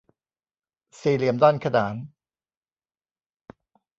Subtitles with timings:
[0.99, 1.95] สี่เหลี่ยมด้านขนาน